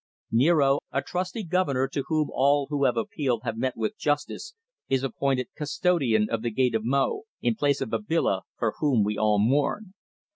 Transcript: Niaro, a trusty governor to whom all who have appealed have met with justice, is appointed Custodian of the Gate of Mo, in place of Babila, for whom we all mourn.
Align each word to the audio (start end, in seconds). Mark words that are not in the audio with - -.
Niaro, 0.31 0.79
a 0.91 1.03
trusty 1.03 1.43
governor 1.43 1.87
to 1.89 2.03
whom 2.07 2.31
all 2.33 2.65
who 2.71 2.85
have 2.85 2.97
appealed 2.97 3.41
have 3.43 3.55
met 3.55 3.77
with 3.77 3.99
justice, 3.99 4.55
is 4.89 5.03
appointed 5.03 5.49
Custodian 5.55 6.27
of 6.27 6.41
the 6.41 6.49
Gate 6.49 6.73
of 6.73 6.83
Mo, 6.83 7.25
in 7.39 7.53
place 7.53 7.81
of 7.81 7.89
Babila, 7.91 8.41
for 8.57 8.73
whom 8.79 9.03
we 9.03 9.15
all 9.15 9.37
mourn. 9.37 9.93